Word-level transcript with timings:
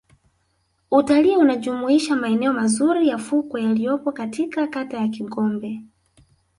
Utalii 0.91 1.37
unajumuisha 1.37 2.15
maeneo 2.15 2.53
mazuri 2.53 3.07
ya 3.07 3.17
fukwe 3.17 3.63
yaliyopo 3.63 4.11
katika 4.11 4.67
kata 4.67 4.97
ya 4.97 5.07
Kigombe 5.07 5.81